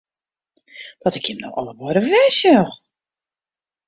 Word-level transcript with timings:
Dat 1.01 1.15
ik 1.17 1.25
jim 1.27 1.39
no 1.41 1.49
allebeide 1.59 2.01
wer 2.09 2.31
sjoch! 2.39 2.73